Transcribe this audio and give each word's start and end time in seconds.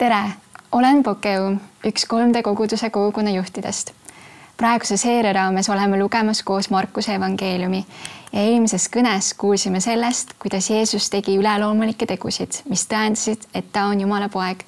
tere, 0.00 0.30
olen 0.72 1.02
Pokeum, 1.02 1.58
üks 1.84 2.06
3D 2.08 2.40
koguduse 2.42 2.90
kogukonna 2.90 3.30
juhtidest. 3.30 3.90
praeguse 4.56 4.96
seeria 4.96 5.32
raames 5.32 5.68
oleme 5.68 5.98
lugemas 5.98 6.42
koos 6.42 6.70
Markuse 6.70 7.14
evangeeliumi 7.14 7.84
ja 8.32 8.40
eelmises 8.40 8.86
kõnes 8.96 9.34
kuulsime 9.36 9.80
sellest, 9.80 10.32
kuidas 10.38 10.70
Jeesus 10.70 11.10
tegi 11.10 11.36
üleloomulikke 11.36 12.06
tegusid, 12.06 12.62
mis 12.68 12.86
tõendasid, 12.88 13.44
et 13.54 13.68
ta 13.72 13.84
on 13.92 14.00
Jumala 14.00 14.28
poeg. 14.28 14.64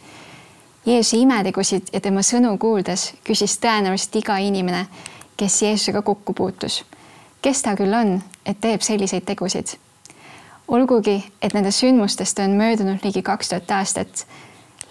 Jeesuse 0.86 1.22
imetegusid 1.22 1.88
ja 1.92 2.00
tema 2.00 2.20
sõnu 2.20 2.52
kuuldes 2.58 3.14
küsis 3.24 3.56
tõenäoliselt 3.64 4.20
iga 4.20 4.36
inimene, 4.36 4.84
kes 5.36 5.62
Jeesusega 5.62 6.02
kokku 6.02 6.32
puutus. 6.34 6.84
kes 7.42 7.62
ta 7.62 7.76
küll 7.76 7.94
on, 7.94 8.22
et 8.46 8.60
teeb 8.60 8.80
selliseid 8.80 9.24
tegusid? 9.24 9.78
olgugi, 10.68 11.24
et 11.42 11.54
nendest 11.54 11.78
sündmustest 11.78 12.38
on 12.38 12.50
möödunud 12.50 13.00
ligi 13.04 13.22
kaks 13.22 13.48
tuhat 13.48 13.70
aastat 13.70 14.26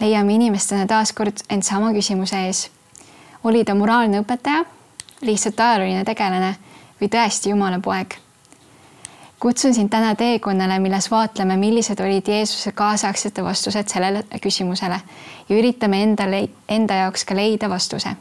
leiame 0.02 0.34
inimestena 0.34 0.88
taaskord 0.90 1.44
end 1.50 1.64
sama 1.64 1.91
küsimuse 1.94 2.46
ees. 2.48 2.70
oli 3.44 3.64
ta 3.66 3.76
moraalne 3.76 4.22
õpetaja, 4.22 4.66
lihtsalt 5.22 5.60
ajalooline 5.60 6.04
tegelane 6.05 6.55
või 7.02 7.10
tõesti 7.10 7.50
Jumala 7.50 7.80
poeg? 7.80 8.18
kutsun 9.41 9.74
sind 9.74 9.90
täna 9.90 10.16
teekonnale, 10.16 10.80
milles 10.80 11.12
vaatleme, 11.12 11.58
millised 11.58 12.00
olid 12.00 12.27
Jeesuse 12.27 12.72
kaasaegsete 12.72 13.44
vastused 13.44 13.90
sellele 13.90 14.24
küsimusele 14.41 14.99
ja 15.49 15.55
üritame 15.57 16.04
endale, 16.04 16.44
enda 16.70 16.99
jaoks 17.02 17.26
ka 17.26 17.35
leida 17.35 17.70
vastuse. 17.70 18.13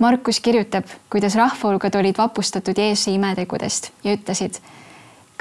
Markus 0.00 0.40
kirjutab, 0.40 0.90
kuidas 1.10 1.34
rahvahulgad 1.34 1.94
olid 1.94 2.18
vapustatud 2.18 2.78
Jeesuse 2.78 3.14
imetegudest 3.14 3.92
ja 4.04 4.18
ütlesid, 4.18 4.58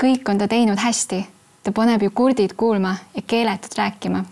kõik 0.02 0.30
on 0.30 0.38
ta 0.38 0.48
teinud 0.48 0.78
hästi, 0.78 1.26
ta 1.64 1.74
paneb 1.74 2.06
ju 2.06 2.14
kurdid 2.14 2.54
kuulma 2.54 2.96
ja 3.16 3.26
keeletud 3.26 3.78
rääkima 3.78 4.24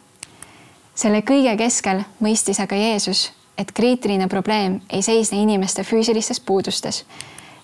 selle 0.95 1.22
kõige 1.22 1.55
keskel 1.58 2.03
mõistis 2.22 2.59
aga 2.61 2.75
Jeesus, 2.75 3.31
et 3.58 3.72
kriitiline 3.72 4.27
probleem 4.27 4.80
ei 4.89 5.02
seisne 5.02 5.38
inimeste 5.41 5.83
füüsilistes 5.83 6.39
puudustes, 6.39 7.03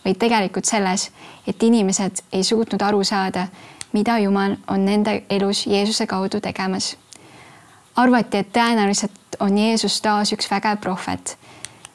vaid 0.05 0.17
tegelikult 0.17 0.65
selles, 0.65 1.09
et 1.47 1.63
inimesed 1.63 2.23
ei 2.33 2.43
suutnud 2.43 2.81
aru 2.81 3.03
saada, 3.03 3.47
mida 3.93 4.17
Jumal 4.19 4.55
on 4.67 4.85
nende 4.85 5.23
elus 5.29 5.65
Jeesuse 5.67 6.07
kaudu 6.07 6.39
tegemas. 6.41 6.97
arvati, 7.95 8.37
et 8.37 8.53
tõenäoliselt 8.53 9.11
on 9.39 9.57
Jeesus 9.57 10.01
taas 10.01 10.33
üks 10.33 10.51
vägev 10.51 10.77
prohvet, 10.77 11.37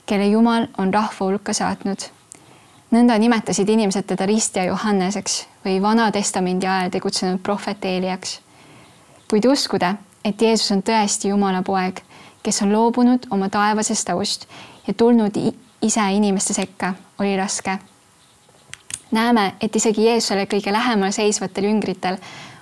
kelle 0.07 0.27
Jumal 0.27 0.67
on 0.79 0.95
rahva 0.95 1.27
hulka 1.27 1.53
saatnud. 1.53 1.99
nõnda 2.93 3.19
nimetasid 3.19 3.69
inimesed 3.69 4.07
teda 4.07 4.27
ristja 4.27 4.65
Johanneseks 4.65 5.47
või 5.65 5.83
Vana 5.83 6.11
Testamendi 6.13 6.67
ajal 6.67 6.91
tegutsenud 6.91 7.41
prohvet 7.43 7.85
Eeliaks. 7.85 8.41
kuid 9.31 9.45
uskuda, 9.45 9.95
et 10.25 10.43
Jeesus 10.43 10.73
on 10.73 10.83
tõesti 10.83 11.29
Jumala 11.29 11.63
poeg, 11.63 12.01
kes 12.43 12.63
on 12.63 12.73
loobunud 12.73 13.27
oma 13.31 13.49
taevasest 13.49 14.11
aust 14.11 14.47
ja 14.87 14.95
tulnud 14.95 15.37
ise 15.83 16.05
inimeste 16.13 16.55
sekka, 16.55 16.95
oli 17.19 17.37
raske. 17.37 17.79
näeme, 19.11 19.55
et 19.61 19.77
isegi 19.77 20.05
Jeesusele 20.05 20.47
kõige 20.47 20.73
lähemal 20.73 21.13
seisvatel 21.13 21.65
jüngritel 21.65 22.17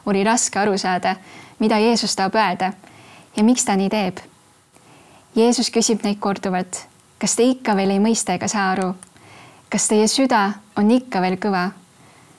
oli 0.06 0.24
raske 0.24 0.58
aru 0.58 0.78
saada, 0.78 1.16
mida 1.58 1.78
Jeesus 1.78 2.16
tahab 2.16 2.34
öelda 2.34 2.72
ja 3.36 3.44
miks 3.44 3.64
ta 3.64 3.77
nii 3.77 3.88
teeb. 3.88 4.18
Jeesus 5.36 5.70
küsib 5.70 6.02
neid 6.05 6.18
korduvalt, 6.20 6.86
kas 7.18 7.36
te 7.36 7.42
ikka 7.42 7.77
veel 7.77 7.90
ei 7.90 8.01
mõista 8.01 8.34
ega 8.34 8.48
saa 8.48 8.70
aru? 8.72 8.95
kas 9.72 9.89
teie 9.89 10.08
süda 10.08 10.52
on 10.77 10.90
ikka 10.90 11.20
veel 11.20 11.39
kõva? 11.40 11.70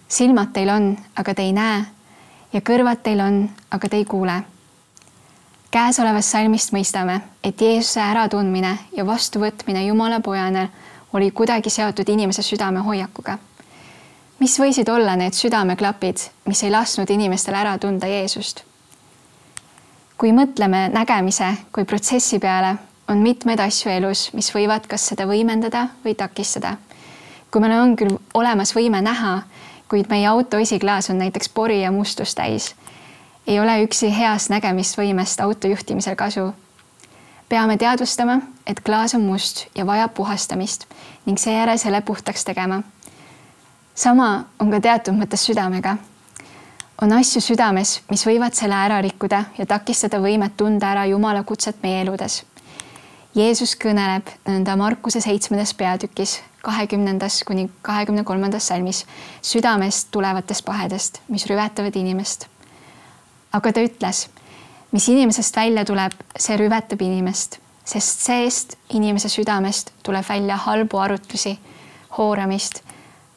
silmad 0.07 0.53
teil 0.53 0.69
on, 0.69 0.97
aga 1.15 1.33
te 1.33 1.41
ei 1.41 1.53
näe 1.53 1.85
ja 2.53 2.61
kõrvad 2.61 3.01
teil 3.03 3.19
on, 3.19 3.49
aga 3.71 3.89
te 3.89 3.97
ei 3.97 4.05
kuule 4.05 4.43
käesolevast 5.73 6.29
salmist 6.29 6.73
mõistame, 6.73 7.17
et 7.43 7.61
Jeesuse 7.61 8.01
äratundmine 8.01 8.75
ja 8.93 9.05
vastuvõtmine 9.05 9.85
Jumala 9.87 10.19
pojana 10.21 10.67
oli 11.13 11.31
kuidagi 11.31 11.69
seotud 11.69 12.09
inimese 12.09 12.43
südame 12.45 12.83
hoiakuga. 12.85 13.37
mis 14.39 14.59
võisid 14.59 14.89
olla 14.89 15.15
need 15.15 15.33
südameklapid, 15.33 16.17
mis 16.45 16.63
ei 16.63 16.71
lasknud 16.71 17.09
inimestel 17.09 17.55
ära 17.55 17.77
tunda 17.77 18.07
Jeesust? 18.07 18.63
kui 20.17 20.31
mõtleme 20.31 20.89
nägemise 20.93 21.49
kui 21.71 21.85
protsessi 21.85 22.39
peale, 22.39 22.75
on 23.07 23.17
mitmeid 23.17 23.59
asju 23.59 23.91
elus, 23.91 24.29
mis 24.33 24.53
võivad 24.55 24.85
kas 24.87 25.07
seda 25.07 25.25
võimendada 25.25 25.87
või 26.05 26.13
takistada. 26.15 26.77
kui 27.51 27.61
meil 27.61 27.79
on 27.79 27.95
küll 27.95 28.17
olemas 28.33 28.75
võime 28.75 29.01
näha, 29.01 29.41
kuid 29.89 30.05
meie 30.09 30.27
auto 30.27 30.57
esiklaas 30.57 31.09
on 31.09 31.17
näiteks 31.17 31.49
pori 31.49 31.81
ja 31.81 31.91
mustust 31.91 32.37
täis 32.37 32.75
ei 33.47 33.59
ole 33.59 33.83
üksi 33.83 34.09
heast 34.17 34.51
nägemisvõimest 34.53 35.41
auto 35.43 35.67
juhtimisel 35.67 36.15
kasu. 36.15 36.53
peame 37.49 37.77
teadvustama, 37.77 38.39
et 38.67 38.79
klaas 38.79 39.13
on 39.15 39.21
must 39.21 39.65
ja 39.75 39.85
vajab 39.85 40.13
puhastamist 40.13 40.85
ning 41.25 41.37
seejärel 41.37 41.77
selle 41.77 42.01
puhtaks 42.01 42.45
tegema. 42.45 42.81
sama 43.95 44.45
on 44.59 44.71
ka 44.71 44.79
teatud 44.79 45.13
mõttes 45.13 45.45
südamega. 45.45 45.97
on 47.01 47.11
asju 47.11 47.41
südames, 47.41 48.01
mis 48.09 48.25
võivad 48.25 48.53
selle 48.53 48.75
ära 48.75 49.01
rikkuda 49.01 49.43
ja 49.57 49.65
takistada 49.65 50.19
võimet 50.19 50.57
tunda 50.57 50.91
ära 50.91 51.05
Jumala 51.05 51.43
kutset 51.43 51.83
meie 51.83 52.01
eludes. 52.01 52.43
Jeesus 53.35 53.75
kõneleb 53.75 54.29
nõnda 54.45 54.75
Markuse 54.77 55.21
seitsmendas 55.21 55.73
peatükis 55.73 56.39
kahekümnendas 56.61 57.43
kuni 57.43 57.69
kahekümne 57.81 58.23
kolmandas 58.23 58.67
salmis 58.67 59.05
südamest 59.41 60.07
tulevatest 60.11 60.65
pahedest, 60.65 61.19
mis 61.27 61.45
rüvetavad 61.45 61.95
inimest 61.95 62.52
aga 63.53 63.71
ta 63.73 63.83
ütles, 63.85 64.27
mis 64.91 65.07
inimesest 65.09 65.55
välja 65.55 65.85
tuleb, 65.85 66.15
see 66.39 66.57
rüvetab 66.57 67.01
inimest, 67.05 67.59
sest 67.85 68.25
seest 68.25 68.75
inimese 68.89 69.29
südamest 69.29 69.93
tuleb 70.03 70.25
välja 70.29 70.57
halbu 70.65 70.97
arutlusi, 70.97 71.57
hooramist, 72.17 72.81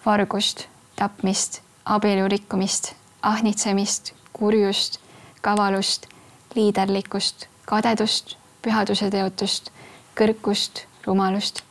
vargust, 0.06 0.66
tapmist, 0.96 1.60
abielu 1.84 2.28
rikkumist, 2.28 2.94
ahnitsemist, 3.22 4.14
kurjust, 4.32 5.00
kavalust, 5.40 6.06
liiderlikkust, 6.54 7.48
kadedust, 7.68 8.36
pühaduse 8.62 9.10
teotust, 9.10 9.70
kõrkust, 10.16 10.86
rumalust. 11.06 11.62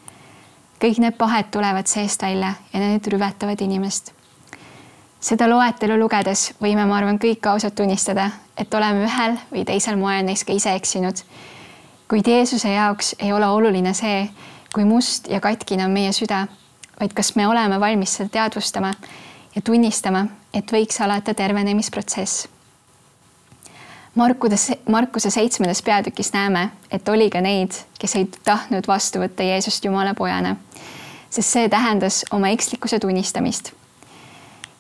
kõik 0.80 1.00
need 1.02 1.16
pahed 1.18 1.48
tulevad 1.52 1.88
seest 1.88 2.22
välja 2.22 2.54
ja 2.74 2.80
need 2.80 3.08
rüvetavad 3.10 3.62
inimest 3.62 4.12
seda 5.26 5.48
loetelu 5.50 5.98
lugedes 5.98 6.52
võime, 6.62 6.86
ma 6.86 7.00
arvan, 7.00 7.18
kõik 7.22 7.48
ausalt 7.50 7.76
tunnistada, 7.78 8.30
et 8.58 8.74
oleme 8.78 9.08
ühel 9.08 9.38
või 9.50 9.66
teisel 9.66 9.98
moel 9.98 10.26
neis 10.28 10.46
ka 10.46 10.54
ise 10.54 10.76
eksinud. 10.78 11.24
kuid 12.08 12.28
Jeesuse 12.28 12.70
jaoks 12.70 13.16
ei 13.20 13.32
ole 13.34 13.48
oluline 13.48 13.94
see, 13.94 14.28
kui 14.74 14.86
must 14.86 15.28
ja 15.28 15.40
katkine 15.42 15.86
on 15.86 15.92
meie 15.92 16.12
süda, 16.14 16.46
vaid 17.00 17.14
kas 17.14 17.36
me 17.36 17.48
oleme 17.48 17.80
valmis 17.80 18.14
seda 18.18 18.30
teadvustama 18.30 18.92
ja 19.56 19.62
tunnistama, 19.62 20.28
et 20.54 20.72
võiks 20.72 21.02
alata 21.02 21.34
tervenemisprotsess. 21.34 22.48
Markudes, 24.16 24.72
Markuse 24.90 25.30
seitsmendas 25.30 25.82
peatükis 25.82 26.32
näeme, 26.34 26.70
et 26.92 27.10
oli 27.10 27.30
ka 27.30 27.42
neid, 27.42 27.74
kes 28.00 28.16
ei 28.16 28.30
tahtnud 28.46 28.88
vastu 28.88 29.20
võtta 29.20 29.44
Jeesust 29.44 29.86
Jumala 29.86 30.14
pojana, 30.14 30.56
sest 31.30 31.50
see 31.50 31.70
tähendas 31.70 32.22
oma 32.32 32.54
ekslikkuse 32.54 33.00
tunnistamist 33.00 33.74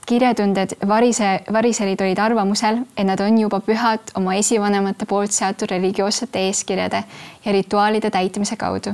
kirjatunded 0.05 0.69
varise, 0.87 1.39
variserid 1.53 2.01
olid 2.01 2.17
arvamusel, 2.17 2.77
et 2.97 3.07
nad 3.07 3.19
on 3.19 3.37
juba 3.41 3.59
pühad 3.59 4.11
oma 4.15 4.35
esivanemate 4.37 5.05
poolt 5.05 5.31
seatud 5.31 5.69
religioossete 5.71 6.39
eeskirjade 6.39 7.03
ja 7.45 7.51
rituaalide 7.51 8.11
täitmise 8.11 8.55
kaudu. 8.55 8.93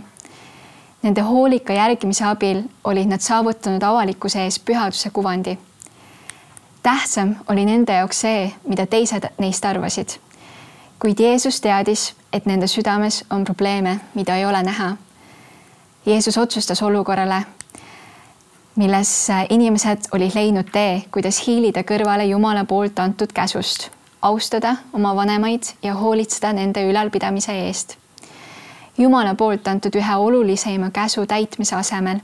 Nende 1.02 1.22
hoolika 1.22 1.74
järgimise 1.74 2.26
abil 2.26 2.64
olid 2.84 3.10
nad 3.10 3.20
saavutanud 3.20 3.84
avalikkuse 3.84 4.44
ees 4.44 4.60
pühaduse 4.60 5.10
kuvandi. 5.10 5.58
tähtsam 6.84 7.36
oli 7.50 7.66
nende 7.66 7.94
jaoks 7.94 8.22
see, 8.22 8.52
mida 8.68 8.86
teised 8.86 9.28
neist 9.38 9.66
arvasid. 9.66 10.10
kuid 11.00 11.20
Jeesus 11.20 11.62
teadis, 11.62 12.14
et 12.34 12.46
nende 12.46 12.68
südames 12.68 13.24
on 13.30 13.44
probleeme, 13.44 14.00
mida 14.16 14.36
ei 14.36 14.46
ole 14.46 14.64
näha. 14.64 14.98
Jeesus 16.06 16.38
otsustas 16.38 16.82
olukorrale 16.82 17.46
milles 18.76 19.30
äh, 19.30 19.46
inimesed 19.50 20.12
olid 20.12 20.36
leidnud 20.36 20.70
tee, 20.72 21.04
kuidas 21.12 21.42
hiilida 21.48 21.84
kõrvale 21.84 22.26
Jumala 22.30 22.64
poolt 22.66 23.00
antud 23.00 23.34
käsust, 23.34 23.90
austada 24.22 24.76
oma 24.94 25.16
vanemaid 25.16 25.74
ja 25.84 25.96
hoolitseda 25.96 26.54
nende 26.54 26.84
ülalpidamise 26.90 27.56
eest. 27.66 27.98
Jumala 28.98 29.36
poolt 29.36 29.68
antud 29.68 29.96
ühe 29.96 30.16
olulisema 30.16 30.92
käsu 30.92 31.26
täitmise 31.26 31.76
asemel 31.76 32.20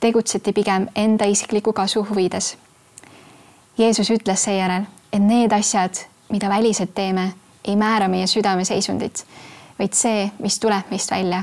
tegutseti 0.00 0.52
pigem 0.52 0.88
enda 0.96 1.24
isikliku 1.24 1.72
kasu 1.72 2.06
huvides. 2.10 2.56
Jeesus 3.78 4.10
ütles 4.10 4.44
seejärel, 4.44 4.86
et 5.12 5.22
need 5.22 5.52
asjad, 5.52 5.94
mida 6.30 6.48
väliselt 6.48 6.94
teeme, 6.94 7.32
ei 7.64 7.76
määra 7.76 8.08
meie 8.08 8.26
südame 8.26 8.64
seisundit, 8.64 9.24
vaid 9.78 9.94
see, 9.94 10.30
mis 10.38 10.58
tuleb 10.58 10.90
meist 10.90 11.10
välja, 11.10 11.42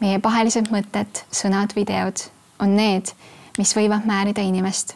meie 0.00 0.18
pahelised 0.20 0.68
mõtted, 0.72 1.24
sõnad 1.32 1.72
või 1.76 1.86
teod 1.88 2.28
on 2.60 2.76
need 2.76 3.12
mis 3.58 3.76
võivad 3.76 4.04
määrida 4.04 4.40
inimest. 4.40 4.94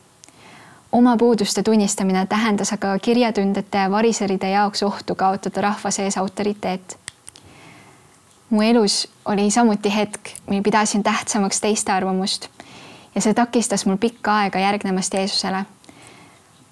oma 0.92 1.16
puuduste 1.16 1.62
tunnistamine 1.62 2.26
tähendas 2.26 2.72
aga 2.72 2.98
kirjatundjate 2.98 3.78
ja 3.78 3.90
variseride 3.90 4.50
jaoks 4.50 4.82
ohtu 4.82 5.14
kaotada 5.14 5.60
rahva 5.60 5.90
sees 5.90 6.18
autoriteet. 6.18 6.98
mu 8.50 8.62
elus 8.62 9.08
oli 9.24 9.50
samuti 9.50 9.94
hetk, 9.96 10.20
mil 10.50 10.62
pidasin 10.62 11.02
tähtsamaks 11.02 11.60
teiste 11.60 11.92
arvamust 11.92 12.48
ja 13.14 13.20
see 13.20 13.34
takistas 13.34 13.86
mul 13.86 13.96
pikka 13.96 14.36
aega 14.36 14.58
järgnemast 14.58 15.14
Jeesusele. 15.14 15.64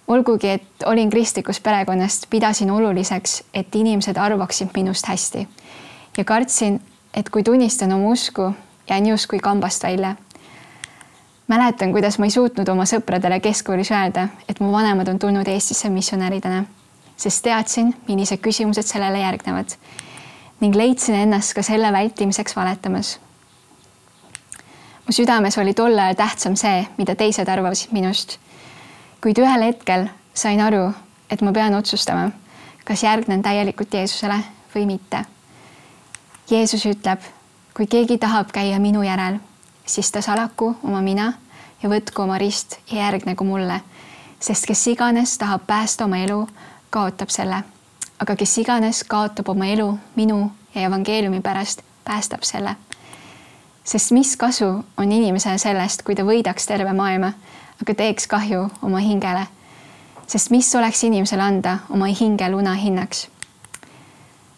olgugi, 0.09 0.49
et 0.49 0.87
olin 0.87 1.11
kristlikust 1.11 1.63
perekonnast, 1.63 2.27
pidasin 2.31 2.71
oluliseks, 2.71 3.43
et 3.55 3.75
inimesed 3.75 4.17
arvaksid 4.17 4.69
minust 4.75 5.07
hästi 5.07 5.49
ja 6.19 6.25
kartsin, 6.25 6.81
et 7.15 7.31
kui 7.31 7.43
tunnistan 7.43 7.93
oma 7.93 8.09
usku, 8.09 8.53
jään 8.91 9.07
justkui 9.07 9.39
kambast 9.39 9.83
välja. 9.83 10.17
Mäletan, 11.49 11.93
kuidas 11.93 12.19
ma 12.19 12.27
ei 12.29 12.31
suutnud 12.31 12.69
oma 12.69 12.85
sõpradele 12.87 13.41
keskkoolis 13.41 13.91
öelda, 13.91 14.29
et 14.49 14.61
mu 14.61 14.73
vanemad 14.73 15.09
on 15.09 15.19
tulnud 15.19 15.49
Eestisse 15.49 15.89
missionäridena, 15.89 16.65
sest 17.17 17.43
teadsin, 17.43 17.95
millised 18.09 18.43
küsimused 18.45 18.87
sellele 18.87 19.25
järgnevad 19.25 19.79
ning 20.61 20.75
leidsin 20.75 21.15
ennast 21.15 21.55
ka 21.55 21.63
selle 21.63 21.93
vältimiseks 21.93 22.57
valetamas. 22.57 23.19
mu 25.07 25.13
südames 25.15 25.59
oli 25.59 25.75
tol 25.75 25.99
ajal 25.99 26.15
tähtsam 26.15 26.57
see, 26.57 26.87
mida 26.99 27.15
teised 27.15 27.49
arvasid 27.49 27.93
minust. 27.93 28.39
kuid 29.23 29.39
ühel 29.39 29.63
hetkel 29.63 30.09
sain 30.35 30.61
aru, 30.61 30.93
et 31.31 31.43
ma 31.43 31.53
pean 31.53 31.75
otsustama, 31.75 32.31
kas 32.85 33.03
järgnen 33.03 33.43
täielikult 33.43 33.95
Jeesusele 33.95 34.41
või 34.75 34.87
mitte. 34.87 35.25
Jeesus 36.51 36.87
ütleb, 36.87 37.21
kui 37.75 37.87
keegi 37.87 38.19
tahab 38.19 38.53
käia 38.53 38.79
minu 38.79 39.03
järel, 39.03 39.39
siis 39.89 40.13
ta 40.13 40.21
salaku 40.23 40.75
oma 40.85 41.01
mina 41.01 41.33
ja 41.83 41.89
võtku 41.89 42.23
oma 42.29 42.39
rist 42.39 42.77
ja 42.93 43.09
järgnegu 43.09 43.45
mulle, 43.45 43.81
sest 44.41 44.69
kes 44.69 44.87
iganes 44.93 45.39
tahab 45.39 45.67
päästa 45.67 46.05
oma 46.05 46.21
elu, 46.23 46.45
kaotab 46.91 47.33
selle 47.33 47.65
aga 48.19 48.37
kes 48.37 48.59
iganes 48.59 49.05
kaotab 49.09 49.49
oma 49.49 49.67
elu 49.71 49.89
minu 50.17 50.51
ja 50.75 50.83
evangeeliumi 50.89 51.41
pärast, 51.41 51.83
päästab 52.05 52.43
selle. 52.43 52.77
sest 53.85 54.11
mis 54.13 54.37
kasu 54.37 54.85
on 54.97 55.13
inimesel 55.13 55.59
sellest, 55.59 56.03
kui 56.03 56.15
ta 56.15 56.23
võidaks 56.23 56.67
terve 56.67 56.93
maailma, 56.93 57.33
aga 57.83 57.95
teeks 57.95 58.27
kahju 58.27 58.69
oma 58.83 58.99
hingele. 58.99 59.47
sest 60.27 60.51
mis 60.51 60.75
oleks 60.75 61.05
inimesele 61.05 61.43
anda 61.43 61.79
oma 61.91 62.07
hinge 62.07 62.51
luna 62.51 62.75
hinnaks? 62.75 63.29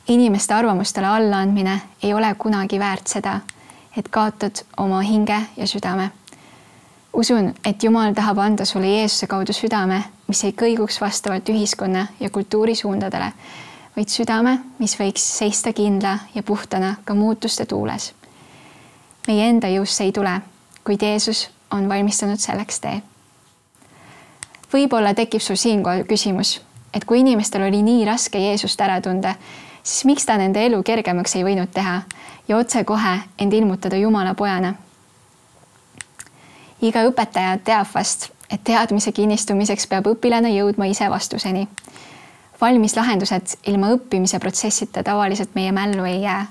inimeste 0.09 0.55
arvamustele 0.55 1.07
allaandmine 1.07 1.81
ei 2.03 2.15
ole 2.15 2.35
kunagi 2.35 2.79
väärt 2.79 3.07
seda, 3.07 3.41
et 3.97 4.09
kaotad 4.09 4.65
oma 4.77 5.01
hinge 5.01 5.43
ja 5.57 5.67
südame 5.67 6.11
usun, 7.13 7.55
et 7.65 7.83
Jumal 7.83 8.15
tahab 8.15 8.39
anda 8.39 8.65
sulle 8.65 8.87
Jeesuse 8.87 9.27
kaudu 9.27 9.53
südame, 9.53 10.03
mis 10.29 10.45
ei 10.45 10.53
kõiguks 10.53 11.01
vastavalt 11.01 11.49
ühiskonna 11.49 12.07
ja 12.21 12.31
kultuuri 12.31 12.75
suundadele, 12.75 13.33
vaid 13.97 14.13
südame, 14.13 14.59
mis 14.79 14.97
võiks 14.99 15.25
seista 15.39 15.73
kindla 15.73 16.19
ja 16.35 16.43
puhtana 16.43 16.97
ka 17.05 17.15
muutuste 17.15 17.67
tuules. 17.67 18.13
meie 19.27 19.49
enda 19.49 19.69
jõust 19.69 19.95
see 19.95 20.07
ei 20.07 20.13
tule, 20.13 20.41
kuid 20.85 21.03
Jeesus 21.03 21.51
on 21.71 21.89
valmistanud 21.89 22.39
selleks 22.41 22.81
tee. 22.81 23.03
võib-olla 24.73 25.15
tekib 25.15 25.41
sul 25.41 25.57
siinkohal 25.57 26.05
küsimus, 26.05 26.61
et 26.95 27.05
kui 27.05 27.21
inimestel 27.21 27.63
oli 27.63 27.83
nii 27.83 28.05
raske 28.05 28.39
Jeesust 28.39 28.81
ära 28.81 29.01
tunda, 29.01 29.35
siis 29.83 30.05
miks 30.05 30.27
ta 30.27 30.37
nende 30.37 30.65
elu 30.67 30.83
kergemaks 30.83 31.37
ei 31.37 31.45
võinud 31.45 31.71
teha 31.75 32.03
ja 32.51 32.59
otsekohe 32.59 33.17
end 33.39 33.53
ilmutada 33.55 33.97
Jumala 33.97 34.35
pojana 34.35 34.75
iga 36.83 37.05
õpetaja 37.09 37.59
teab 37.65 37.89
vast, 37.95 38.31
et 38.51 38.63
teadmise 38.65 39.13
kinnistumiseks 39.13 39.87
peab 39.91 40.09
õpilane 40.11 40.53
jõudma 40.55 40.89
ise 40.91 41.11
vastuseni. 41.11 41.69
valmis 42.61 42.97
lahendused 42.97 43.57
ilma 43.67 43.89
õppimise 43.95 44.39
protsessita 44.39 45.03
tavaliselt 45.03 45.55
meie 45.55 45.73
mällu 45.73 46.05
ei 46.05 46.23
jää. 46.23 46.47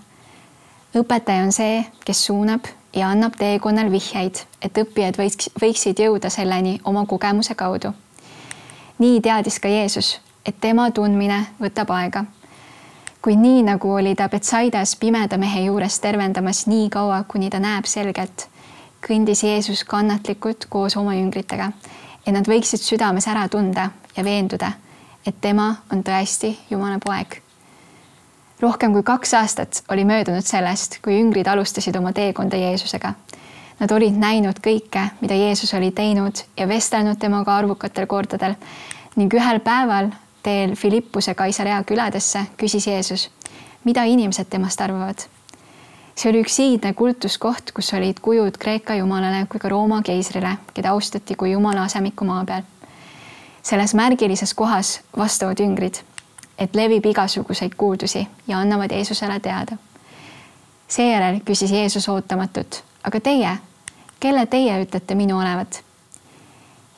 õpetaja 0.95 1.43
on 1.43 1.51
see, 1.51 1.85
kes 2.05 2.25
suunab 2.25 2.65
ja 2.95 3.09
annab 3.09 3.33
teekonnal 3.37 3.91
vihjeid, 3.91 4.35
et 4.61 4.77
õppijad 4.77 5.17
võiks, 5.17 5.49
võiksid 5.61 5.99
jõuda 5.99 6.29
selleni 6.29 6.79
oma 6.83 7.05
kogemuse 7.05 7.55
kaudu. 7.55 7.93
nii 8.99 9.21
teadis 9.21 9.59
ka 9.59 9.67
Jeesus, 9.67 10.19
et 10.45 10.55
tema 10.61 10.91
tundmine 10.91 11.45
võtab 11.61 11.89
aega. 11.89 12.25
Kuid 13.21 13.39
nii 13.39 13.63
nagu 13.63 13.91
oli 13.93 14.15
ta 14.15 14.29
Betsaidas 14.29 14.95
pimeda 14.95 15.37
mehe 15.37 15.65
juures 15.65 15.99
tervendamas 15.99 16.67
nii 16.67 16.89
kaua, 16.89 17.23
kuni 17.27 17.49
ta 17.49 17.59
näeb 17.59 17.85
selgelt 17.85 18.47
kõndis 19.07 19.43
Jeesus 19.43 19.83
kannatlikult 19.87 20.67
koos 20.69 20.95
oma 20.99 21.15
jüngritega, 21.15 21.71
et 22.25 22.33
nad 22.35 22.47
võiksid 22.47 22.83
südames 22.83 23.27
ära 23.27 23.47
tunda 23.51 23.89
ja 24.15 24.23
veenduda, 24.23 24.71
et 25.27 25.35
tema 25.41 25.73
on 25.91 26.03
tõesti 26.03 26.55
Jumala 26.69 26.99
poeg. 26.99 27.41
rohkem 28.61 28.93
kui 28.93 29.03
kaks 29.03 29.33
aastat 29.33 29.83
oli 29.89 30.03
möödunud 30.05 30.43
sellest, 30.43 30.99
kui 31.01 31.19
jüngrid 31.19 31.47
alustasid 31.47 31.95
oma 31.95 32.11
teekonda 32.13 32.57
Jeesusega. 32.57 33.13
Nad 33.79 33.91
olid 33.91 34.17
näinud 34.19 34.59
kõike, 34.59 35.09
mida 35.21 35.35
Jeesus 35.35 35.73
oli 35.73 35.91
teinud 35.91 36.43
ja 36.57 36.67
vestelnud 36.67 37.19
temaga 37.19 37.55
arvukatel 37.55 38.07
kordadel 38.07 38.55
ning 39.15 39.33
ühel 39.33 39.59
päeval 39.59 40.11
teel 40.43 40.75
Philippuse 40.75 41.33
Kaisarea 41.33 41.83
küladesse 41.83 42.45
küsis 42.57 42.87
Jeesus, 42.87 43.29
mida 43.83 44.03
inimesed 44.03 44.49
temast 44.49 44.81
arvavad 44.81 45.27
see 46.19 46.29
oli 46.29 46.41
üks 46.43 46.57
iidne 46.59 46.91
kultuskoht, 46.93 47.71
kus 47.71 47.93
olid 47.95 48.17
kujud 48.19 48.57
Kreeka 48.59 48.97
jumalale 48.99 49.45
kui 49.49 49.59
ka 49.59 49.69
Rooma 49.71 50.01
keisrile, 50.03 50.57
keda 50.75 50.91
austati 50.91 51.35
kui 51.39 51.53
jumala 51.53 51.85
asemiku 51.87 52.25
maa 52.27 52.43
peal. 52.45 52.63
selles 53.63 53.93
märgilises 53.93 54.53
kohas 54.53 55.01
vastavad 55.17 55.59
jüngrid, 55.59 55.99
et 56.57 56.75
levib 56.75 57.05
igasuguseid 57.05 57.75
kuuldusi 57.77 58.27
ja 58.47 58.59
annavad 58.59 58.91
Jeesusele 58.91 59.39
teada. 59.39 59.77
seejärel 60.87 61.39
küsis 61.45 61.71
Jeesus 61.71 62.09
ootamatult, 62.09 62.83
aga 63.03 63.19
teie, 63.19 63.57
kelle 64.19 64.45
teie 64.45 64.81
ütlete 64.83 65.15
minu 65.15 65.39
olevat? 65.39 65.83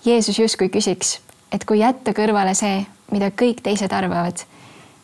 Jeesus 0.06 0.40
justkui 0.40 0.70
küsiks, 0.70 1.20
et 1.52 1.66
kui 1.66 1.80
jätta 1.80 2.12
kõrvale 2.12 2.56
see, 2.56 2.86
mida 3.12 3.32
kõik 3.32 3.62
teised 3.64 3.92
arvavad, 3.92 4.46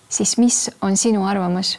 siis 0.09 0.37
mis 0.37 0.69
on 0.81 0.97
sinu 0.97 1.25
arvamus 1.25 1.77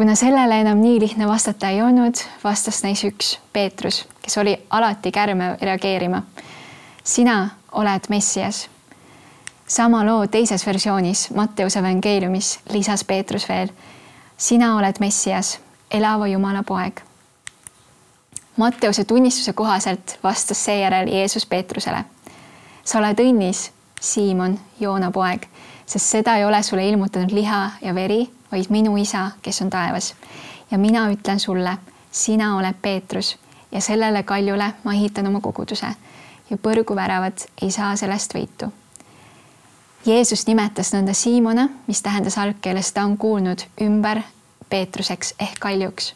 kuna 0.00 0.14
sellele 0.14 0.60
enam 0.60 0.78
nii 0.80 1.00
lihtne 1.00 1.26
vastata 1.28 1.68
ei 1.68 1.82
olnud, 1.82 2.14
vastas 2.44 2.78
neis 2.82 3.02
üks, 3.04 3.34
Peetrus, 3.52 4.06
kes 4.22 4.38
oli 4.40 4.54
alati 4.70 5.12
kärme 5.12 5.56
reageerima. 5.60 6.22
sina 7.04 7.48
oled 7.72 8.00
Messias. 8.08 8.70
sama 9.66 10.06
loo 10.06 10.26
teises 10.26 10.66
versioonis, 10.66 11.30
Matteuse 11.34 11.78
evangeeliumis, 11.78 12.60
lisas 12.72 13.04
Peetrus 13.04 13.48
veel. 13.48 13.68
sina 14.36 14.76
oled 14.76 14.96
Messias, 15.00 15.60
elava 15.90 16.26
Jumala 16.26 16.62
poeg. 16.62 17.00
Matteuse 18.56 19.04
tunnistuse 19.04 19.52
kohaselt 19.52 20.18
vastas 20.24 20.64
seejärel 20.64 21.08
Jeesus 21.08 21.46
Peetrusele. 21.46 22.04
sa 22.84 22.98
oled 22.98 23.20
õnnis, 23.20 23.70
Siimon, 24.00 24.58
Joona 24.80 25.10
poeg, 25.10 25.46
sest 25.86 26.06
seda 26.06 26.36
ei 26.36 26.44
ole 26.44 26.62
sulle 26.62 26.88
ilmutanud 26.88 27.32
liha 27.32 27.70
ja 27.82 27.94
veri 27.94 28.30
vaid 28.52 28.70
minu 28.70 28.96
isa, 28.96 29.30
kes 29.42 29.62
on 29.62 29.70
taevas. 29.70 30.14
ja 30.70 30.78
mina 30.78 31.10
ütlen 31.10 31.40
sulle, 31.40 31.76
sina 32.12 32.56
oled 32.56 32.74
Peetrus 32.82 33.38
ja 33.72 33.80
sellele 33.80 34.22
kaljule 34.22 34.72
ma 34.84 34.92
ehitan 34.92 35.26
oma 35.26 35.40
koguduse 35.40 35.86
ja 36.50 36.56
põrguväravad 36.56 37.46
ei 37.62 37.70
saa 37.70 37.96
sellest 37.96 38.34
võitu. 38.34 38.70
Jeesus 40.06 40.46
nimetas 40.46 40.94
nõnda 40.94 41.14
Siimona, 41.14 41.68
mis 41.86 42.02
tähendas 42.02 42.38
algkeeles 42.38 42.92
ta 42.92 43.04
on 43.04 43.18
kuulnud 43.18 43.62
ümber 43.80 44.22
Peetruseks 44.70 45.34
ehk 45.38 45.58
kaljuks. 45.60 46.14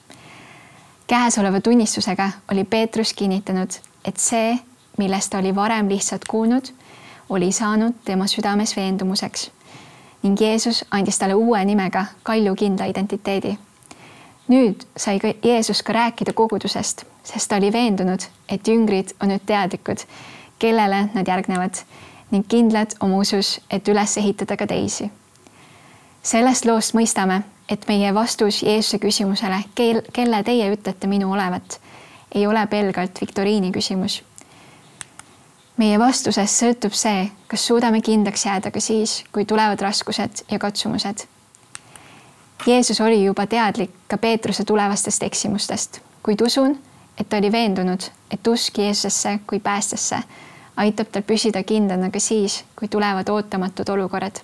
käesoleva 1.07 1.61
tunnistusega 1.61 2.31
oli 2.53 2.65
Peetrus 2.65 3.13
kinnitanud, 3.13 3.71
et 4.05 4.17
see, 4.17 4.59
millest 4.99 5.31
ta 5.31 5.39
oli 5.39 5.55
varem 5.55 5.89
lihtsalt 5.89 6.25
kuulnud, 6.25 6.73
oli 7.29 7.53
saanud 7.53 7.95
tema 8.05 8.27
südames 8.27 8.77
veendumuseks 8.77 9.51
ning 10.23 10.41
Jeesus 10.41 10.85
andis 10.91 11.19
talle 11.19 11.35
uue 11.35 11.65
nimega 11.65 12.07
kaljukindla 12.23 12.85
identiteedi. 12.85 13.59
nüüd 14.49 14.85
sai 14.97 15.19
ka 15.21 15.29
Jeesus 15.45 15.83
ka 15.83 15.93
rääkida 15.93 16.33
kogudusest, 16.33 17.05
sest 17.25 17.49
ta 17.49 17.57
oli 17.57 17.73
veendunud, 17.73 18.21
et 18.49 18.69
jüngrid 18.69 19.15
on 19.23 19.29
nüüd 19.29 19.45
teadlikud, 19.47 20.05
kellele 20.59 21.09
nad 21.15 21.29
järgnevad 21.29 21.81
ning 22.31 22.45
kindlad 22.49 22.97
oma 23.01 23.21
usus, 23.21 23.61
et 23.71 23.89
üles 23.89 24.17
ehitada 24.19 24.57
ka 24.57 24.67
teisi. 24.67 25.11
sellest 26.23 26.65
loost 26.65 26.95
mõistame, 26.95 27.43
et 27.69 27.89
meie 27.89 28.15
vastus 28.15 28.63
Jeesuse 28.63 28.99
küsimusele, 28.99 29.65
kel, 29.75 30.03
kelle 30.13 30.43
teie 30.43 30.73
ütlete 30.73 31.07
minu 31.07 31.33
olevat, 31.33 31.81
ei 32.35 32.47
ole 32.47 32.67
pelgalt 32.67 33.21
viktoriini 33.21 33.73
küsimus 33.73 34.23
meie 35.77 35.99
vastusest 35.99 36.63
sõltub 36.63 36.95
see, 36.95 37.29
kas 37.51 37.67
suudame 37.67 38.01
kindlaks 38.05 38.47
jääda 38.47 38.71
ka 38.71 38.81
siis, 38.81 39.23
kui 39.33 39.45
tulevad 39.45 39.81
raskused 39.81 40.45
ja 40.51 40.59
katsumused. 40.59 41.27
Jeesus 42.67 43.01
oli 43.01 43.25
juba 43.25 43.47
teadlik 43.47 43.91
ka 44.09 44.19
Peetruse 44.19 44.65
tulevastest 44.65 45.23
eksimustest, 45.23 46.01
kuid 46.23 46.41
usun, 46.41 46.79
et 47.19 47.29
ta 47.29 47.37
oli 47.37 47.53
veendunud, 47.53 48.11
et 48.31 48.47
usk 48.47 48.79
Jeesusesse 48.79 49.39
kui 49.47 49.61
päästesse 49.61 50.23
aitab 50.77 51.11
tal 51.13 51.23
püsida 51.23 51.63
kindlana 51.63 52.11
ka 52.11 52.21
siis, 52.21 52.63
kui 52.77 52.89
tulevad 52.89 53.29
ootamatud 53.29 53.89
olukorrad. 53.89 54.41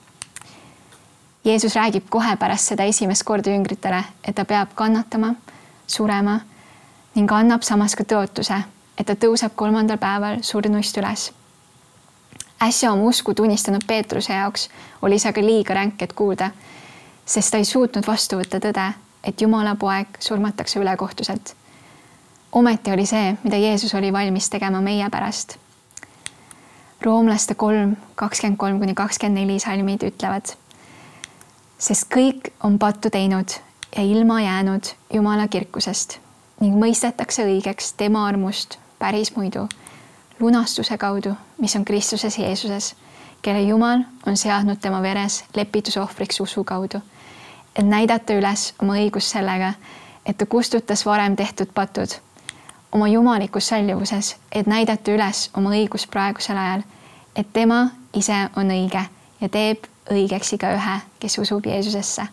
Jeesus 1.44 1.74
räägib 1.74 2.10
kohe 2.10 2.36
pärast 2.36 2.72
seda 2.72 2.84
esimest 2.84 3.24
korda 3.24 3.50
jüngritele, 3.50 4.02
et 4.24 4.34
ta 4.34 4.44
peab 4.44 4.74
kannatama, 4.74 5.34
surema 5.86 6.40
ning 7.14 7.32
annab 7.32 7.64
samas 7.66 7.96
ka 7.96 8.04
tõotuse, 8.04 8.60
et 9.00 9.06
ta 9.08 9.16
tõuseb 9.16 9.54
kolmandal 9.56 9.96
päeval 9.98 10.42
surnuist 10.44 10.98
üles. 11.00 11.30
äsja 12.60 12.92
oma 12.92 13.08
usku 13.08 13.34
tunnistanud 13.34 13.86
Peetruse 13.86 14.32
jaoks 14.32 14.68
oli 15.02 15.18
see 15.18 15.30
aga 15.32 15.40
liiga 15.40 15.74
ränk, 15.74 16.02
et 16.02 16.12
kuulda, 16.12 16.50
sest 17.26 17.50
ta 17.50 17.56
ei 17.56 17.64
suutnud 17.64 18.06
vastu 18.06 18.36
võtta 18.36 18.60
tõde, 18.60 18.92
et 19.24 19.40
Jumala 19.40 19.74
poeg 19.74 20.20
surmatakse 20.20 20.80
ülekohtuselt. 20.80 21.54
ometi 22.52 22.92
oli 22.92 23.06
see, 23.06 23.36
mida 23.42 23.56
Jeesus 23.56 23.94
oli 23.94 24.12
valmis 24.12 24.50
tegema 24.50 24.80
meie 24.80 25.10
pärast. 25.10 25.56
roomlaste 27.02 27.54
kolm, 27.54 27.96
kakskümmend 28.14 28.58
kolm 28.58 28.78
kuni 28.78 28.94
kakskümmend 28.94 29.40
neli 29.40 29.60
salmid 29.60 30.02
ütlevad 30.02 30.60
sest 31.80 32.10
kõik 32.12 32.52
on 32.64 32.76
pattu 32.78 33.10
teinud 33.10 33.56
ja 33.96 34.02
ilma 34.04 34.40
jäänud 34.42 34.92
Jumala 35.14 35.48
kirkusest 35.48 36.18
ning 36.60 36.76
mõistetakse 36.76 37.46
õigeks 37.48 37.94
tema 37.96 38.26
armust 38.28 38.76
päris 39.00 39.36
muidu, 39.36 39.68
lunastuse 40.40 40.98
kaudu, 40.98 41.34
mis 41.58 41.76
on 41.76 41.84
Kristuses 41.84 42.38
Jeesuses, 42.38 42.94
kelle 43.42 43.62
Jumal 43.62 44.04
on 44.26 44.36
seadnud 44.36 44.76
tema 44.76 45.02
veres 45.02 45.44
lepitusohvriks 45.56 46.40
usu 46.40 46.64
kaudu, 46.64 47.00
et 47.76 47.86
näidata 47.86 48.36
üles 48.36 48.74
oma 48.82 48.98
õigust 49.00 49.32
sellega, 49.32 49.72
et 50.26 50.36
ta 50.36 50.46
kustutas 50.46 51.06
varem 51.06 51.36
tehtud 51.36 51.72
patud. 51.74 52.12
Oma 52.92 53.08
jumalikus 53.08 53.68
sallivuses, 53.72 54.36
et 54.52 54.66
näidata 54.66 55.14
üles 55.14 55.48
oma 55.56 55.72
õigust 55.72 56.10
praegusel 56.10 56.58
ajal, 56.58 56.82
et 57.36 57.52
tema 57.52 57.86
ise 58.14 58.36
on 58.56 58.68
õige 58.74 59.04
ja 59.40 59.48
teeb 59.48 59.88
õigeks 60.10 60.52
igaühe, 60.58 61.00
kes 61.20 61.38
usub 61.38 61.66
Jeesusesse. 61.66 62.26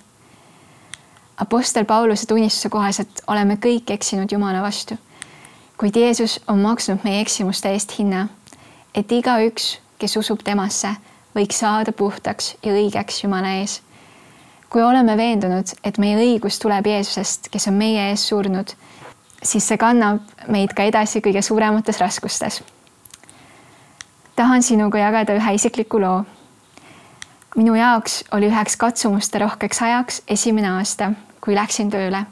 Apostel 1.38 1.86
Pauluse 1.86 2.26
tunnistuse 2.26 2.70
kohaselt 2.70 3.22
oleme 3.28 3.56
kõik 3.62 3.94
eksinud 3.94 4.32
Jumala 4.32 4.62
vastu, 4.62 4.98
kuid 5.78 5.96
Jeesus 5.96 6.40
on 6.48 6.60
maksnud 6.60 7.04
meie 7.04 7.22
eksimuste 7.22 7.70
eest 7.70 7.94
hinna, 8.00 8.28
et 8.96 9.12
igaüks, 9.12 9.78
kes 10.00 10.18
usub 10.18 10.42
temasse, 10.44 10.90
võiks 11.36 11.60
saada 11.60 11.92
puhtaks 11.92 12.56
ja 12.66 12.74
õigeks 12.74 13.24
Jumala 13.24 13.58
ees. 13.62 13.82
kui 14.70 14.84
oleme 14.84 15.18
veendunud, 15.18 15.68
et 15.84 15.98
meie 15.98 16.18
õigus 16.18 16.60
tuleb 16.60 16.88
Jeesusest, 16.88 17.50
kes 17.50 17.68
on 17.68 17.74
meie 17.74 18.10
ees 18.10 18.28
surnud, 18.28 18.74
siis 19.44 19.68
see 19.68 19.78
kannab 19.78 20.20
meid 20.48 20.74
ka 20.74 20.84
edasi 20.84 21.22
kõige 21.22 21.42
suuremates 21.42 22.00
raskustes. 22.00 22.64
tahan 24.36 24.64
sinuga 24.64 24.98
jagada 24.98 25.34
ühe 25.34 25.54
isikliku 25.54 26.00
loo 26.00 26.26
minu 27.58 27.76
jaoks 27.76 28.24
oli 28.32 28.50
üheks 28.52 28.78
katsumuste 28.78 29.40
rohkeks 29.42 29.82
ajaks 29.82 30.22
esimene 30.28 30.70
aasta, 30.78 31.12
kui 31.42 31.56
läksin 31.56 31.90
tööle. 31.90 32.26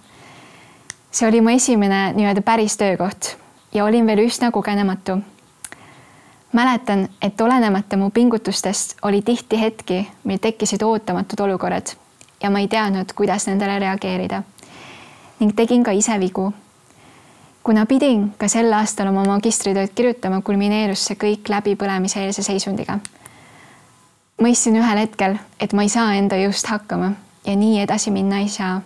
See 1.15 1.27
oli 1.27 1.39
mu 1.41 1.49
esimene 1.49 2.11
nii-öelda 2.13 2.41
päris 2.43 2.75
töökoht 2.77 3.37
ja 3.73 3.85
olin 3.85 4.07
veel 4.07 4.25
üsna 4.25 4.51
kogenematu. 4.51 5.17
mäletan, 6.53 7.07
et 7.21 7.41
olenemata 7.41 7.97
mu 7.97 8.09
pingutustest 8.09 8.95
oli 9.01 9.21
tihti 9.21 9.59
hetki, 9.61 10.07
mil 10.23 10.37
tekkisid 10.37 10.81
ootamatud 10.81 11.39
olukorrad 11.39 11.87
ja 12.43 12.49
ma 12.49 12.59
ei 12.59 12.67
teadnud, 12.67 13.13
kuidas 13.15 13.47
nendele 13.47 13.79
reageerida. 13.79 14.43
ning 15.39 15.55
tegin 15.55 15.83
ka 15.83 15.91
ise 15.91 16.19
vigu. 16.19 16.53
kuna 17.63 17.85
pidin 17.85 18.33
ka 18.37 18.47
sel 18.47 18.73
aastal 18.73 19.07
oma 19.07 19.23
magistritööd 19.23 19.95
kirjutama, 19.95 20.41
kulmineerus 20.41 21.05
see 21.05 21.15
kõik 21.15 21.49
läbipõlemiseelse 21.49 22.43
seisundiga 22.43 22.99
mõistsin 24.41 24.75
ühel 24.75 24.97
hetkel, 24.97 25.37
et 25.59 25.73
ma 25.73 25.83
ei 25.83 25.89
saa 25.89 26.13
enda 26.15 26.35
jõust 26.35 26.67
hakkama 26.67 27.13
ja 27.45 27.55
nii 27.55 27.79
edasi 27.81 28.11
minna 28.11 28.39
ei 28.43 28.49
saa. 28.49 28.81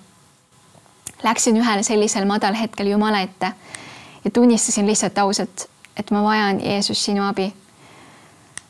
Läksin 1.24 1.58
ühel 1.58 1.84
sellisel 1.84 2.26
madalhetkel 2.26 2.88
Jumala 2.88 3.20
ette 3.20 3.52
ja 4.26 4.32
tunnistasin 4.32 4.88
lihtsalt 4.88 5.18
ausalt, 5.18 5.66
et 5.98 6.12
ma 6.12 6.24
vajan 6.24 6.62
Jeesus 6.64 7.06
sinu 7.06 7.28
abi. 7.28 7.54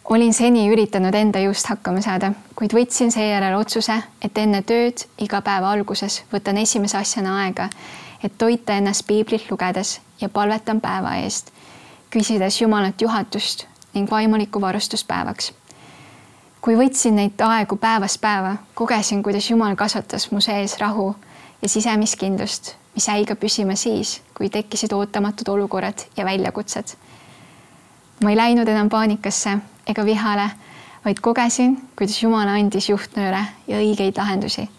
olin 0.09 0.33
seni 0.33 0.63
üritanud 0.73 1.13
enda 1.13 1.39
jõust 1.39 1.67
hakkama 1.69 2.01
saada, 2.01 2.31
kuid 2.55 2.73
võtsin 2.73 3.11
seejärel 3.13 3.53
otsuse, 3.53 3.93
et 4.21 4.37
enne 4.37 4.61
tööd 4.61 5.05
iga 5.21 5.41
päeva 5.41 5.71
alguses 5.71 6.23
võtan 6.33 6.57
esimese 6.57 6.97
asjana 6.97 7.35
aega, 7.43 7.69
et 8.23 8.37
toita 8.37 8.73
ennast 8.73 9.05
piiblit 9.07 9.51
lugedes 9.51 9.99
ja 10.21 10.29
palvetan 10.29 10.81
päeva 10.81 11.15
eest, 11.21 11.53
küsides 12.09 12.61
Jumalat 12.61 13.01
juhatust 13.01 13.67
ning 13.93 14.11
vaimulikku 14.11 14.61
varustust 14.61 15.07
päevaks 15.07 15.53
kui 16.61 16.75
võtsin 16.75 17.15
neid 17.15 17.39
aegu 17.41 17.75
päevast 17.75 18.19
päeva, 18.21 18.55
kogesin, 18.73 19.23
kuidas 19.23 19.49
Jumal 19.49 19.75
kasvatas 19.75 20.31
mu 20.31 20.41
sees 20.41 20.77
rahu 20.79 21.13
ja 21.61 21.69
sisemist 21.69 22.15
kindlust, 22.19 22.73
mis 22.95 23.07
jäi 23.07 23.25
ka 23.25 23.35
püsima 23.35 23.75
siis, 23.75 24.21
kui 24.37 24.49
tekkisid 24.49 24.93
ootamatud 24.93 25.47
olukorrad 25.47 26.05
ja 26.17 26.25
väljakutsed. 26.25 26.95
ma 28.23 28.29
ei 28.29 28.37
läinud 28.37 28.67
enam 28.67 28.89
paanikasse 28.89 29.57
ega 29.87 30.05
vihale, 30.05 30.49
vaid 31.05 31.19
kogesin, 31.21 31.77
kuidas 31.95 32.23
Jumal 32.23 32.47
andis 32.47 32.89
juhtnööre 32.89 33.45
ja 33.67 33.77
õigeid 33.77 34.17
lahendusi. 34.17 34.69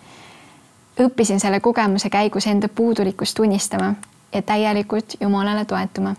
õppisin 1.00 1.40
selle 1.40 1.60
kogemuse 1.60 2.10
käigus 2.10 2.46
enda 2.46 2.68
puudulikkust 2.68 3.36
tunnistama 3.36 3.94
ja 4.32 4.42
täielikult 4.42 5.16
Jumalale 5.20 5.64
toetuma 5.64 6.14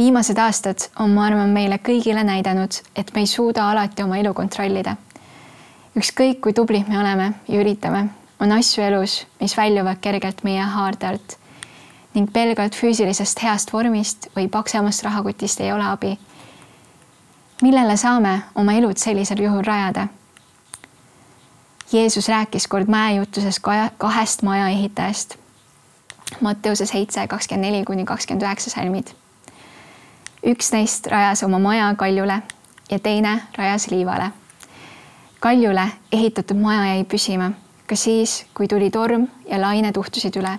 viimased 0.00 0.38
aastad 0.38 0.86
on, 0.98 1.10
ma 1.10 1.26
arvan, 1.28 1.50
meile 1.52 1.76
kõigile 1.84 2.22
näidanud, 2.24 2.78
et 2.96 3.10
me 3.14 3.24
ei 3.24 3.28
suuda 3.28 3.66
alati 3.70 4.02
oma 4.02 4.16
elu 4.16 4.32
kontrollida. 4.34 4.96
ükskõik 5.96 6.40
kui 6.40 6.52
tublid 6.56 6.88
me 6.88 6.98
oleme 6.98 7.32
ja 7.48 7.60
üritame, 7.60 8.06
on 8.40 8.52
asju 8.52 8.84
elus, 8.84 9.26
mis 9.40 9.56
väljuvad 9.56 10.00
kergelt 10.00 10.42
meie 10.44 10.62
haarde 10.62 11.06
alt 11.06 11.36
ning 12.14 12.32
pelgalt 12.32 12.74
füüsilisest 12.74 13.42
heast 13.42 13.72
vormist 13.72 14.26
või 14.36 14.48
paksemast 14.48 15.04
rahakotist 15.06 15.60
ei 15.60 15.72
ole 15.72 15.84
abi. 15.84 16.18
millele 17.62 17.96
saame 17.96 18.42
oma 18.54 18.72
elud 18.72 18.96
sellisel 18.96 19.42
juhul 19.42 19.62
rajada? 19.62 20.08
Jeesus 21.92 22.28
rääkis 22.28 22.66
kord 22.66 22.88
mäejutuses 22.88 23.60
kahest 23.98 24.42
maja 24.42 24.68
ehitajast. 24.68 25.36
Matteuse 26.40 26.86
seitse, 26.86 27.26
kakskümmend 27.26 27.66
neli 27.66 27.84
kuni 27.84 28.04
kakskümmend 28.04 28.46
üheksa 28.46 28.70
salmid 28.70 29.10
üks 30.46 30.72
neist 30.72 31.06
rajas 31.06 31.42
oma 31.44 31.58
maja 31.58 31.94
kaljule 31.98 32.42
ja 32.90 32.98
teine 32.98 33.42
rajas 33.56 33.90
liivale. 33.90 34.30
kaljule 35.40 35.88
ehitatud 36.12 36.56
maja 36.56 36.94
jäi 36.94 37.04
püsima 37.04 37.50
ka 37.90 37.96
siis, 37.96 38.44
kui 38.54 38.68
tuli 38.68 38.90
torm 38.94 39.26
ja 39.50 39.58
lained 39.58 39.96
uhtusid 39.98 40.36
üle. 40.38 40.58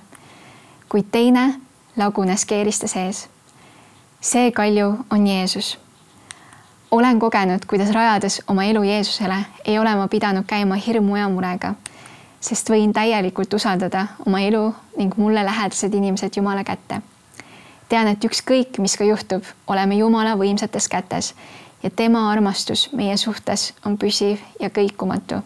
kuid 0.89 1.07
teine 1.11 1.61
lagunes 1.97 2.45
keeriste 2.45 2.87
sees. 2.87 3.29
see 4.21 4.51
kalju 4.51 4.97
on 5.09 5.27
Jeesus. 5.27 5.77
olen 6.91 7.19
kogenud, 7.19 7.65
kuidas 7.67 7.93
rajades 7.95 8.41
oma 8.47 8.63
elu 8.63 8.83
Jeesusele, 8.83 9.45
ei 9.65 9.79
ole 9.79 9.95
ma 9.95 10.07
pidanud 10.07 10.43
käima 10.47 10.75
hirmu 10.75 11.15
ja 11.15 11.29
murega, 11.29 11.73
sest 12.39 12.69
võin 12.69 12.93
täielikult 12.93 13.53
usaldada 13.53 14.07
oma 14.25 14.39
elu 14.39 14.75
ning 14.97 15.17
mulle 15.17 15.45
lähedased 15.45 15.93
inimesed 15.93 16.35
Jumala 16.35 16.63
kätte 16.63 17.01
tean, 17.91 18.07
et 18.07 18.23
ükskõik, 18.23 18.79
mis 18.79 18.95
ka 18.95 19.03
juhtub, 19.03 19.43
oleme 19.67 19.95
Jumala 19.99 20.37
võimsates 20.39 20.87
kätes 20.87 21.33
ja 21.83 21.89
tema 21.89 22.29
armastus 22.31 22.89
meie 22.95 23.17
suhtes 23.17 23.73
on 23.85 23.97
püsiv 23.97 24.39
ja 24.59 24.69
kõikumatu. 24.69 25.41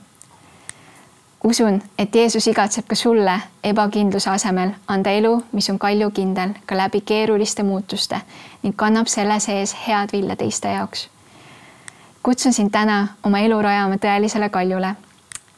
Usun, 1.45 1.81
et 1.97 2.15
Jeesus 2.15 2.47
igatseb 2.47 2.87
ka 2.89 2.95
sulle 2.95 3.33
ebakindluse 3.63 4.29
asemel 4.29 4.71
anda 4.87 5.11
elu, 5.13 5.43
mis 5.51 5.69
on 5.69 5.79
kaljukindel 5.79 6.55
ka 6.65 6.77
läbi 6.77 7.01
keeruliste 7.01 7.63
muutuste 7.63 8.17
ning 8.63 8.73
kannab 8.75 9.07
selle 9.07 9.39
sees 9.39 9.75
head 9.87 10.09
vilja 10.13 10.35
teiste 10.35 10.71
jaoks. 10.73 11.09
kutsun 12.23 12.53
sind 12.53 12.71
täna 12.71 13.07
oma 13.23 13.39
elu 13.39 13.61
rajama 13.61 13.99
tõelisele 14.01 14.49
kaljule, 14.49 14.95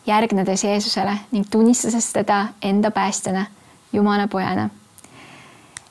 järgnedes 0.07 0.63
Jeesusele 0.63 1.15
ning 1.31 1.47
tunnistades 1.49 2.11
teda 2.13 2.47
enda 2.61 2.91
päästjana, 2.91 3.45
Jumala 3.93 4.27
pojana 4.27 4.69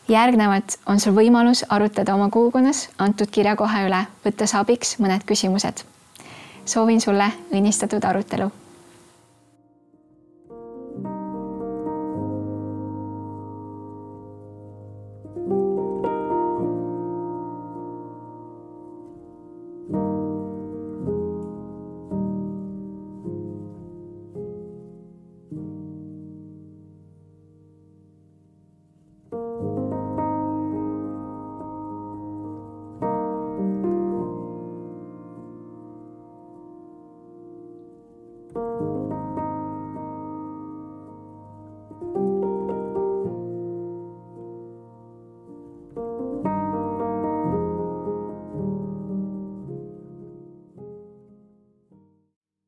järgnevalt 0.09 0.77
on 0.87 1.01
sul 1.01 1.17
võimalus 1.17 1.65
arutleda 1.69 2.15
oma 2.15 2.29
kogukonnas 2.31 2.89
antud 2.99 3.33
kirjakoha 3.33 3.87
üle, 3.89 4.05
võttes 4.25 4.55
abiks 4.55 4.99
mõned 4.99 5.25
küsimused. 5.25 5.85
soovin 6.65 7.01
sulle 7.01 7.33
õnnistatud 7.53 8.05
arutelu 8.05 8.51